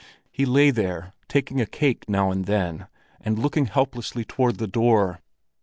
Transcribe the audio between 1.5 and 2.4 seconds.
a cake now